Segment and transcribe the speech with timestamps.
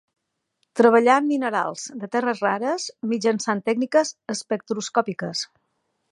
[0.79, 5.45] Treballà en minerals de terres rares, mitjançant tècniques espectroscòpiques.